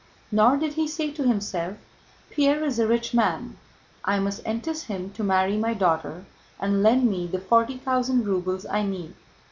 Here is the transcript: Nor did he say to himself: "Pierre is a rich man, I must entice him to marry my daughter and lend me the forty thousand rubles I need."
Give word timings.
Nor 0.31 0.57
did 0.57 0.73
he 0.73 0.87
say 0.87 1.11
to 1.11 1.27
himself: 1.27 1.77
"Pierre 2.31 2.63
is 2.63 2.79
a 2.79 2.87
rich 2.87 3.13
man, 3.13 3.57
I 4.03 4.17
must 4.17 4.41
entice 4.47 4.81
him 4.85 5.11
to 5.11 5.23
marry 5.23 5.57
my 5.57 5.75
daughter 5.75 6.25
and 6.59 6.81
lend 6.81 7.07
me 7.07 7.27
the 7.27 7.39
forty 7.39 7.77
thousand 7.77 8.25
rubles 8.25 8.65
I 8.65 8.81
need." 8.81 9.13